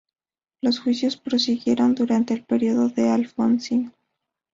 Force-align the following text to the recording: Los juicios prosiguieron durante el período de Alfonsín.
Los 0.63 0.79
juicios 0.79 1.15
prosiguieron 1.15 1.93
durante 1.93 2.33
el 2.33 2.43
período 2.43 2.89
de 2.89 3.07
Alfonsín. 3.09 3.93